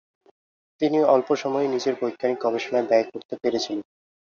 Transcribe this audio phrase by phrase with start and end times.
[0.81, 3.79] তিনি অল্পসময়ই নিজের বৈজ্ঞানিক গবেষণায় ব্যয় করতে পেরেছিলেন।